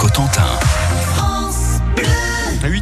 Cotentin. 0.00 0.79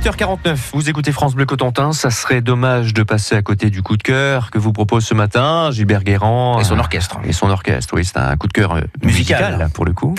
8h49, 0.09 0.57
vous 0.73 0.89
écoutez 0.89 1.13
France 1.13 1.35
Bleu 1.35 1.45
Cotentin, 1.45 1.93
ça 1.93 2.09
serait 2.09 2.41
dommage 2.41 2.95
de 2.95 3.03
passer 3.03 3.35
à 3.35 3.43
côté 3.43 3.69
du 3.69 3.83
coup 3.83 3.99
de 3.99 4.03
cœur 4.03 4.51
que 4.51 4.57
vous 4.57 4.73
propose 4.73 5.05
ce 5.05 5.13
matin 5.13 5.71
Gilbert 5.71 6.03
Guérand. 6.03 6.59
Et 6.61 6.65
son 6.65 6.77
euh, 6.77 6.81
orchestre. 6.81 7.19
Et 7.25 7.35
son 7.35 7.51
orchestre, 7.51 7.93
oui, 7.95 8.07
c'est 8.07 8.17
un 8.17 8.35
coup 8.39 8.47
de 8.47 8.55
cœur 8.55 8.73
euh, 8.73 8.81
musical, 9.03 9.43
Musical. 9.43 9.59
là, 9.59 9.69
pour 9.69 9.85
le 9.85 9.93
coup. 9.93 10.15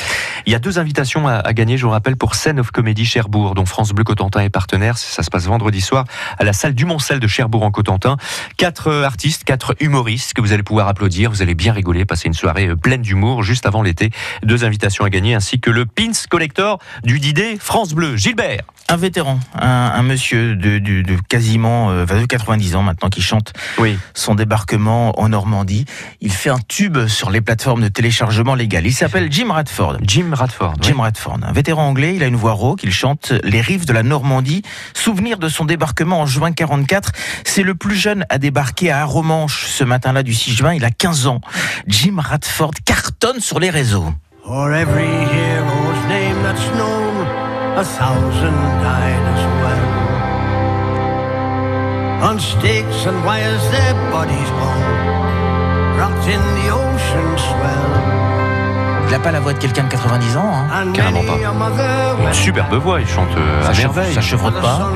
Il 0.46 0.52
y 0.52 0.56
a 0.56 0.60
deux 0.60 0.78
invitations 0.78 1.28
à, 1.28 1.38
à 1.38 1.54
gagner, 1.54 1.76
je 1.80 1.86
vous 1.88 1.92
rappelle, 1.92 2.18
pour 2.18 2.36
Scène 2.36 2.60
of 2.60 2.70
Comedy 2.70 3.04
Cherbourg, 3.04 3.56
dont 3.56 3.66
France 3.66 3.92
Bleu 3.92 4.04
Cotentin 4.04 4.42
est 4.42 4.52
partenaire. 4.52 4.96
Ça 5.00 5.24
se 5.24 5.32
passe 5.32 5.46
vendredi 5.46 5.82
soir 5.82 6.06
à 6.38 6.44
la 6.44 6.54
salle 6.54 6.76
du 6.76 6.86
Montcel 6.86 7.20
de 7.20 7.28
Cherbourg 7.28 7.64
en 7.64 7.72
Cotentin. 7.72 8.18
Quatre 8.58 8.90
euh, 8.90 9.04
artistes, 9.06 9.44
quatre 9.44 9.76
humoristes 9.80 10.36
que 10.36 10.42
vous 10.42 10.54
allez 10.54 10.62
pouvoir 10.62 10.88
applaudir. 10.88 11.32
Vous 11.32 11.42
allez 11.42 11.56
bien 11.56 11.74
rigoler, 11.74 12.06
passer 12.06 12.28
une 12.28 12.36
soirée 12.36 12.76
pleine 12.76 13.02
d'humour 13.02 13.42
juste 13.42 13.66
avant 13.66 13.82
l'été. 13.82 14.12
Deux 14.44 14.66
invitations 14.66 15.04
à 15.04 15.10
gagner, 15.10 15.34
ainsi 15.34 15.60
que 15.60 15.72
le 15.72 15.88
Pins 15.88 16.12
Collector 16.30 16.78
du 17.04 17.20
Didet 17.20 17.58
France 17.60 17.96
Bleu. 17.96 18.18
Gilbert 18.18 18.62
Un 18.92 18.98
vétéran, 18.98 19.40
un, 19.54 19.68
un 19.68 20.02
monsieur 20.02 20.56
de, 20.56 20.80
de- 20.80 21.04
de 21.04 21.16
quasiment 21.30 21.92
euh, 21.92 22.06
de 22.08 22.26
90 22.26 22.76
ans 22.76 22.82
maintenant 22.82 23.10
qui 23.10 23.22
chante 23.22 23.54
Oui. 23.78 23.96
son 24.16 24.34
débarquement 24.34 25.20
en 25.22 25.30
Normandie. 25.30 25.86
Il 26.22 26.32
fait 26.32 26.50
un 26.50 26.58
tube 26.68 27.06
sur 27.06 27.30
les 27.30 27.40
plateformes 27.40 27.82
de 27.84 27.88
téléchargement 27.88 28.56
légal. 28.56 28.88
Il 28.88 28.94
s'appelle 28.94 29.32
Jim 29.32 29.52
Radford. 29.52 29.98
Jim 30.02 30.32
Radford. 30.34 30.74
oui. 30.82 30.88
Jim 30.88 31.02
Radford, 31.02 31.38
un 31.44 31.52
vétéran 31.52 31.88
anglais, 31.88 32.16
il 32.16 32.24
a 32.24 32.26
une 32.28 32.36
voix 32.36 32.54
rauque, 32.54 32.82
il 32.84 32.92
chante 32.92 33.32
Les 33.44 33.62
rives 33.62 33.86
de 33.86 33.94
la 33.94 34.02
Normandie. 34.02 34.64
Souvenir 34.96 35.38
de 35.38 35.50
son 35.50 35.66
débarquement 35.66 36.22
en 36.22 36.26
juin 36.26 36.52
44. 36.52 37.12
C'est 37.46 37.64
le 37.64 37.76
plus 37.76 37.96
jeune 37.96 38.26
à 38.30 38.40
débarquer 38.40 38.90
à 38.90 39.02
Arromanches 39.02 39.68
ce 39.68 39.84
matin-là 39.84 40.24
du 40.24 40.34
6 40.34 40.56
juin. 40.56 40.74
Il 40.74 40.84
a 40.84 40.90
15 40.90 41.28
ans. 41.28 41.42
Jim 41.86 42.16
Radford 42.18 42.72
cartonne 42.86 43.40
sur 43.40 43.60
les 43.60 43.70
réseaux. 43.70 44.12
For 44.46 44.74
every 44.74 45.06
a 47.78 47.86
thousand 47.86 48.58
died 48.84 49.26
as 49.36 49.44
well. 49.62 49.90
On 52.30 52.40
stakes 52.40 53.06
and 53.06 53.24
wires, 53.26 53.64
their 53.72 53.94
bodies 54.12 54.50
hung, 54.62 54.84
rocked 55.98 56.28
in 56.28 56.42
the 56.58 56.70
ocean 56.70 57.38
swell. 57.38 58.19
Il 59.10 59.14
n'a 59.14 59.20
pas 59.20 59.32
la 59.32 59.40
voix 59.40 59.54
de 59.54 59.58
quelqu'un 59.58 59.84
de 59.86 59.90
90 59.90 60.38
ans. 60.38 60.44
hein. 60.72 60.92
Carrément 60.94 61.24
pas. 61.24 61.34
Une 62.28 62.34
superbe 62.34 62.76
voix, 62.76 63.02
il 63.02 63.08
chante 63.08 63.30
euh, 63.36 63.64
Ça 63.64 63.70
à 63.70 63.74
chevre- 63.74 63.94
merveille. 63.96 64.14
ça 64.14 64.22
chevrotte 64.22 64.62
pas. 64.62 64.88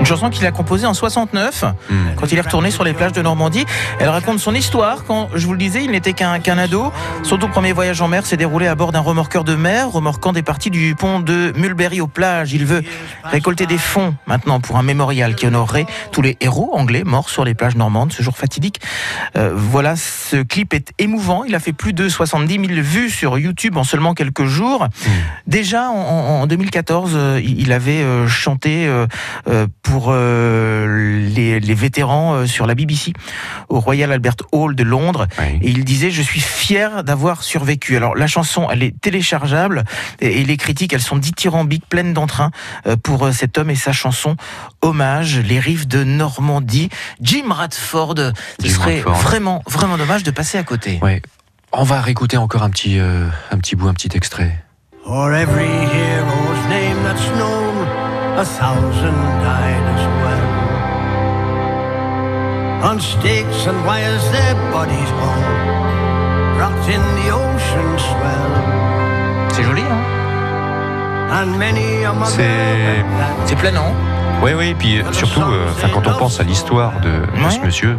Une 0.00 0.06
chanson 0.06 0.30
qu'il 0.30 0.46
a 0.46 0.52
composée 0.52 0.86
en 0.86 0.94
69, 0.94 1.64
Hmm. 1.90 1.94
quand 2.16 2.30
il 2.30 2.38
est 2.38 2.40
retourné 2.40 2.70
sur 2.70 2.84
les 2.84 2.92
plages 2.94 3.12
de 3.12 3.20
Normandie. 3.20 3.66
Elle 3.98 4.08
raconte 4.08 4.38
son 4.38 4.54
histoire. 4.54 5.04
Quand, 5.04 5.28
je 5.34 5.44
vous 5.44 5.52
le 5.52 5.58
disais, 5.58 5.82
il 5.84 5.90
n'était 5.90 6.12
qu'un 6.12 6.38
ado. 6.58 6.92
Son 7.24 7.36
tout 7.36 7.48
premier 7.48 7.72
voyage 7.72 8.00
en 8.00 8.06
mer 8.08 8.24
s'est 8.24 8.36
déroulé 8.36 8.68
à 8.68 8.74
bord 8.76 8.92
d'un 8.92 9.00
remorqueur 9.00 9.42
de 9.44 9.56
mer, 9.56 9.90
remorquant 9.90 10.32
des 10.32 10.42
parties 10.44 10.70
du 10.70 10.94
pont 10.94 11.18
de 11.20 11.52
Mulberry 11.56 12.00
aux 12.00 12.06
plages. 12.06 12.52
Il 12.52 12.64
veut 12.64 12.82
récolter 13.24 13.66
des 13.66 13.76
fonds 13.78 14.14
maintenant 14.26 14.60
pour 14.60 14.76
un 14.78 14.82
mémorial 14.84 15.34
qui 15.34 15.46
honorerait 15.46 15.86
tous 16.12 16.22
les 16.22 16.36
héros 16.40 16.70
anglais 16.74 17.02
morts 17.04 17.28
sur 17.28 17.44
les 17.44 17.54
plages 17.54 17.74
normandes 17.76 18.12
ce 18.12 18.22
jour 18.22 18.36
fatidique. 18.36 18.80
Euh, 19.36 19.50
voilà, 19.54 19.96
ce 19.96 20.36
clip 20.42 20.74
est 20.74 20.92
émouvant. 21.00 21.42
Il 21.44 21.54
a 21.56 21.60
fait 21.60 21.72
plus 21.72 21.92
de 21.92 21.97
70 22.06 22.54
000 22.68 22.80
vues 22.82 23.10
sur 23.10 23.38
YouTube 23.38 23.76
en 23.76 23.84
seulement 23.84 24.14
quelques 24.14 24.44
jours. 24.44 24.86
Déjà 25.46 25.88
en, 25.90 25.94
en- 25.96 26.42
en 26.42 26.46
2014, 26.46 27.12
euh, 27.14 27.40
il 27.42 27.72
avait 27.72 28.02
euh, 28.02 28.28
chanté 28.28 28.86
euh, 28.86 29.06
pour 29.82 30.12
les, 30.12 31.60
les 31.60 31.74
vétérans 31.74 32.46
sur 32.46 32.66
la 32.66 32.74
BBC 32.74 33.12
au 33.68 33.80
Royal 33.80 34.12
Albert 34.12 34.34
Hall 34.52 34.74
de 34.74 34.82
Londres. 34.82 35.26
Oui. 35.38 35.58
Et 35.62 35.70
il 35.70 35.84
disait 35.84 36.10
Je 36.10 36.22
suis 36.22 36.40
fier 36.40 37.02
d'avoir 37.04 37.42
survécu. 37.42 37.96
Alors 37.96 38.14
la 38.14 38.26
chanson, 38.26 38.68
elle 38.70 38.82
est 38.82 38.94
téléchargeable 39.00 39.84
et, 40.20 40.40
et 40.40 40.44
les 40.44 40.56
critiques, 40.56 40.92
elles 40.92 41.00
sont 41.00 41.16
dithyrambiques, 41.16 41.88
pleines 41.88 42.12
d'entrain 42.12 42.50
pour 43.02 43.28
cet 43.32 43.58
homme 43.58 43.70
et 43.70 43.74
sa 43.76 43.92
chanson 43.92 44.36
Hommage, 44.82 45.38
les 45.38 45.58
rives 45.58 45.88
de 45.88 46.04
Normandie. 46.04 46.88
Jim 47.20 47.50
Radford, 47.50 48.14
ce 48.16 48.32
Jim 48.66 48.72
serait 48.74 48.96
Radford. 49.00 49.14
vraiment, 49.22 49.62
vraiment 49.68 49.96
dommage 49.96 50.22
de 50.22 50.30
passer 50.30 50.58
à 50.58 50.62
côté. 50.62 50.98
Ouais. 51.02 51.22
On 51.72 51.82
va 51.84 52.00
réécouter 52.00 52.36
encore 52.36 52.62
un 52.62 52.70
petit, 52.70 52.98
euh, 52.98 53.26
un 53.50 53.58
petit 53.58 53.76
bout, 53.76 53.88
un 53.88 53.94
petit 53.94 54.10
extrait. 54.16 54.52
For 55.04 55.32
every 55.32 55.66
hero's 55.68 56.68
name 56.68 56.96
that's 57.04 57.28
known, 57.36 57.86
a 58.38 58.44
thousand 58.44 59.14
died 59.42 59.84
as 59.94 60.04
well. 60.22 60.44
On 62.92 62.98
stakes 63.00 63.66
and 63.66 63.84
wires, 63.86 64.22
their 64.32 64.54
bodies 64.72 65.10
hung, 65.20 65.44
rocked 66.58 66.88
in 66.88 67.00
the 67.22 67.30
ocean 67.32 67.98
swell. 67.98 68.52
C'est 69.52 69.64
joli, 69.64 69.82
hein? 69.82 70.02
And 71.30 71.58
many 71.58 72.04
a 72.04 72.12
mother 72.12 72.30
C'est- 72.34 73.04
C'est 73.46 73.56
planant. 73.56 73.92
Oui, 74.42 74.52
oui, 74.56 74.74
puis 74.78 75.00
euh, 75.00 75.12
surtout, 75.12 75.42
euh, 75.42 75.66
quand 75.92 76.06
on 76.06 76.12
pense 76.18 76.38
à 76.40 76.44
l'histoire 76.44 76.92
de, 77.00 77.08
de 77.10 77.50
ce 77.50 77.58
Ouais. 77.58 77.64
monsieur, 77.66 77.96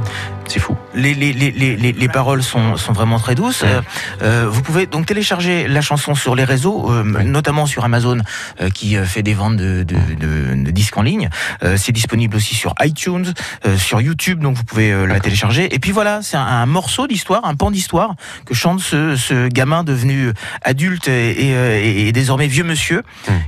c'est 0.49 0.59
fou. 0.59 0.75
Les, 0.95 1.13
les, 1.13 1.31
les, 1.31 1.51
les, 1.51 1.75
les- 1.77 1.91
les 1.91 2.07
paroles 2.09 2.41
sont, 2.41 2.75
sont 2.75 2.91
vraiment 2.91 3.19
très 3.19 3.35
douces. 3.35 3.61
Euh, 3.63 3.81
euh, 4.23 4.47
vous 4.49 4.61
pouvez 4.63 4.87
donc 4.87 5.05
télécharger 5.05 5.67
la 5.67 5.81
chanson 5.81 6.15
sur 6.15 6.33
les 6.35 6.43
réseaux, 6.43 6.91
euh, 6.91 7.03
notamment 7.03 7.67
sur 7.67 7.85
Amazon, 7.85 8.17
euh, 8.61 8.69
qui 8.71 8.97
euh, 8.97 9.05
fait 9.05 9.21
des 9.21 9.35
ventes 9.35 9.57
de, 9.57 9.83
de, 9.83 9.95
de- 10.19 10.63
de 10.63 10.71
disques 10.71 10.97
en 10.97 11.03
ligne. 11.03 11.29
Euh, 11.63 11.77
c'est 11.77 11.91
disponible 11.91 12.35
aussi 12.35 12.55
sur 12.55 12.73
iTunes, 12.81 13.31
euh, 13.67 13.77
sur 13.77 14.01
YouTube, 14.01 14.39
donc 14.39 14.55
vous 14.57 14.63
pouvez 14.63 14.89
la 15.05 15.19
télécharger. 15.19 15.73
Et 15.73 15.77
puis 15.79 15.91
voilà, 15.91 16.21
c'est 16.23 16.37
un, 16.37 16.41
un 16.45 16.65
morceau 16.65 17.05
d'histoire, 17.05 17.45
un 17.45 17.55
pan 17.55 17.69
d'histoire 17.69 18.15
que 18.45 18.55
chante 18.55 18.79
ce, 18.79 19.15
ce 19.15 19.47
gamin 19.49 19.83
devenu 19.83 20.31
adulte 20.63 21.07
et, 21.07 21.29
et, 21.31 22.07
et- 22.07 22.11
désormais 22.11 22.47
vieux 22.47 22.63
monsieur, 22.63 23.03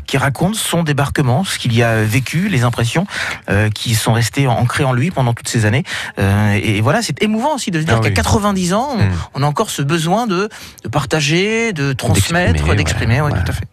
qui 0.05 0.17
raconte 0.17 0.55
son 0.55 0.83
débarquement, 0.83 1.43
ce 1.43 1.57
qu'il 1.57 1.73
y 1.73 1.81
a 1.81 2.03
vécu, 2.03 2.47
les 2.47 2.63
impressions 2.63 3.07
euh, 3.49 3.69
qui 3.69 3.95
sont 3.95 4.13
restées 4.13 4.45
ancrées 4.45 4.83
en 4.83 4.93
lui 4.93 5.09
pendant 5.09 5.33
toutes 5.33 5.47
ces 5.49 5.65
années. 5.65 5.83
Euh, 6.19 6.59
et 6.61 6.79
voilà, 6.81 6.90
c'est 7.01 7.21
émouvant 7.23 7.55
aussi 7.55 7.71
de 7.71 7.79
se 7.79 7.85
dire 7.85 7.95
Ah 7.97 8.01
qu'à 8.01 8.09
oui. 8.09 8.13
90 8.13 8.73
ans, 8.73 8.89
on, 8.91 8.97
Mm. 8.97 9.11
on 9.35 9.43
a 9.43 9.45
encore 9.45 9.69
ce 9.69 9.81
besoin 9.81 10.27
de, 10.27 10.49
de 10.83 10.89
partager, 10.89 11.73
de 11.73 11.93
transmettre, 11.93 12.75
D'exprimer, 12.75 13.21
ouais, 13.21 13.31
ouais. 13.31 13.39
tout 13.43 13.51
à 13.51 13.53
fait. 13.53 13.65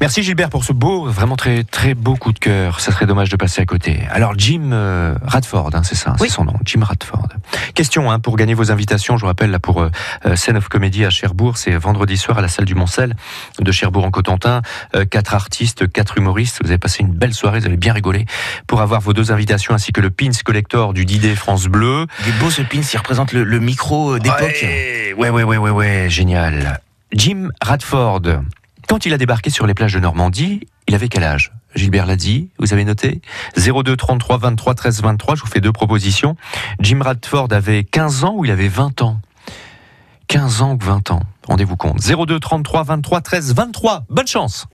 Merci 0.00 0.22
Gilbert 0.22 0.50
pour 0.50 0.64
ce 0.64 0.72
beau, 0.72 1.04
vraiment 1.06 1.36
très, 1.36 1.62
très 1.64 1.94
beau 1.94 2.14
coup 2.16 2.32
de 2.32 2.38
cœur. 2.38 2.80
Ça 2.80 2.92
serait 2.92 3.06
dommage 3.06 3.28
de 3.28 3.36
passer 3.36 3.62
à 3.62 3.64
côté. 3.64 4.00
Alors 4.10 4.34
Jim 4.36 4.70
euh, 4.72 5.14
Radford, 5.24 5.70
hein, 5.74 5.82
c'est 5.84 5.94
ça, 5.94 6.14
Oui. 6.20 6.28
c'est 6.28 6.34
son 6.34 6.44
nom, 6.44 6.54
Jim 6.64 6.80
Radford. 6.82 7.28
Question 7.74 8.10
hein, 8.10 8.18
pour 8.18 8.36
gagner 8.36 8.54
vos 8.54 8.70
invitations, 8.72 9.16
je 9.16 9.22
vous 9.22 9.26
rappelle 9.28 9.50
là 9.50 9.58
pour 9.58 9.80
euh, 9.82 9.90
euh, 10.26 10.36
Scène 10.36 10.56
of 10.56 10.68
Comedy 10.68 11.04
à 11.04 11.10
Cherbourg, 11.10 11.56
c'est 11.56 11.72
vendredi 11.76 12.16
soir 12.16 12.38
à 12.38 12.42
la 12.42 12.48
salle 12.48 12.64
du 12.64 12.74
Montcel 12.74 13.14
de 13.60 13.72
Cherbourg 13.72 14.04
en 14.04 14.10
Cotentin. 14.10 14.62
Euh, 14.94 15.04
quatre 15.04 15.34
artistes, 15.34 15.90
quatre 15.90 16.18
humoristes. 16.18 16.58
Vous 16.62 16.70
avez 16.70 16.78
passé 16.78 17.02
une 17.02 17.12
belle 17.12 17.34
soirée, 17.34 17.60
vous 17.60 17.66
allez 17.66 17.76
bien 17.76 17.92
rigoler. 17.92 18.26
Pour 18.66 18.80
avoir 18.80 19.00
vos 19.00 19.12
deux 19.12 19.30
invitations 19.32 19.74
ainsi 19.74 19.92
que 19.92 20.00
le 20.00 20.10
Pins 20.10 20.30
Collector 20.44 20.92
du 20.92 21.04
Didet 21.04 21.34
France 21.36 21.66
Bleu. 21.66 22.06
Beau 22.44 22.50
ce 22.50 22.60
pin, 22.60 22.80
il 22.80 22.96
représente 22.98 23.32
le, 23.32 23.42
le 23.42 23.58
micro 23.58 24.16
euh, 24.16 24.18
d'époque. 24.18 24.58
Ouais, 24.62 25.14
ouais, 25.16 25.30
ouais, 25.30 25.44
ouais, 25.44 25.56
ouais, 25.56 25.70
ouais, 25.70 26.10
génial. 26.10 26.78
Jim 27.10 27.48
Radford, 27.62 28.20
quand 28.86 29.06
il 29.06 29.14
a 29.14 29.18
débarqué 29.18 29.48
sur 29.48 29.66
les 29.66 29.72
plages 29.72 29.94
de 29.94 30.00
Normandie, 30.00 30.60
il 30.86 30.94
avait 30.94 31.08
quel 31.08 31.24
âge? 31.24 31.52
Gilbert 31.74 32.04
l'a 32.04 32.16
dit, 32.16 32.50
vous 32.58 32.74
avez 32.74 32.84
noté? 32.84 33.22
02 33.56 33.96
33 33.96 34.36
23 34.36 34.74
13 34.74 35.00
23, 35.00 35.36
je 35.36 35.40
vous 35.40 35.46
fais 35.46 35.62
deux 35.62 35.72
propositions. 35.72 36.36
Jim 36.80 37.00
Radford 37.02 37.48
avait 37.50 37.82
15 37.82 38.24
ans 38.24 38.34
ou 38.36 38.44
il 38.44 38.50
avait 38.50 38.68
20 38.68 39.00
ans? 39.00 39.20
15 40.28 40.60
ans 40.60 40.74
ou 40.74 40.84
20 40.84 41.12
ans 41.12 41.22
Rendez-vous 41.48 41.76
compte. 41.76 41.98
02 41.98 42.40
33 42.40 42.82
23 42.82 43.20
13 43.22 43.54
23, 43.54 44.04
bonne 44.10 44.26
chance 44.26 44.62